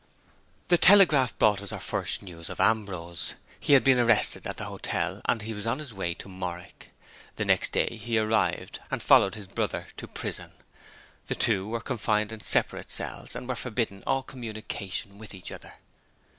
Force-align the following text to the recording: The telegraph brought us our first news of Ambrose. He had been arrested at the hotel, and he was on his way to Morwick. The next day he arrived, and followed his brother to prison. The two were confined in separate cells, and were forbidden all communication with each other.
The 0.69 0.79
telegraph 0.79 1.37
brought 1.37 1.61
us 1.61 1.71
our 1.71 1.79
first 1.79 2.23
news 2.23 2.49
of 2.49 2.59
Ambrose. 2.59 3.35
He 3.59 3.73
had 3.73 3.83
been 3.83 3.99
arrested 3.99 4.47
at 4.47 4.57
the 4.57 4.65
hotel, 4.65 5.21
and 5.25 5.43
he 5.43 5.53
was 5.53 5.67
on 5.67 5.77
his 5.77 5.93
way 5.93 6.15
to 6.15 6.27
Morwick. 6.27 6.89
The 7.35 7.45
next 7.45 7.71
day 7.71 7.97
he 7.97 8.17
arrived, 8.17 8.79
and 8.89 9.03
followed 9.03 9.35
his 9.35 9.45
brother 9.47 9.85
to 9.97 10.07
prison. 10.07 10.53
The 11.27 11.35
two 11.35 11.67
were 11.67 11.81
confined 11.81 12.31
in 12.31 12.41
separate 12.41 12.89
cells, 12.89 13.35
and 13.35 13.47
were 13.47 13.55
forbidden 13.55 14.03
all 14.07 14.23
communication 14.23 15.19
with 15.19 15.35
each 15.35 15.51
other. 15.51 15.73